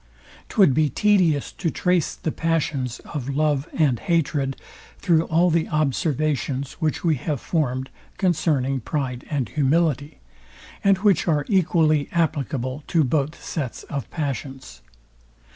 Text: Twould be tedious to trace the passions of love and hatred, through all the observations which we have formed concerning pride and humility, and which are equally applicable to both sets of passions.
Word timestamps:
Twould 0.49 0.73
be 0.73 0.89
tedious 0.89 1.51
to 1.51 1.69
trace 1.69 2.15
the 2.15 2.31
passions 2.31 3.01
of 3.13 3.29
love 3.29 3.69
and 3.71 3.99
hatred, 3.99 4.57
through 4.97 5.25
all 5.25 5.51
the 5.51 5.69
observations 5.69 6.73
which 6.79 7.03
we 7.03 7.17
have 7.17 7.39
formed 7.39 7.91
concerning 8.17 8.79
pride 8.79 9.25
and 9.29 9.49
humility, 9.49 10.17
and 10.83 10.97
which 10.97 11.27
are 11.27 11.45
equally 11.47 12.09
applicable 12.13 12.83
to 12.87 13.03
both 13.03 13.43
sets 13.43 13.83
of 13.93 14.09
passions. 14.09 14.81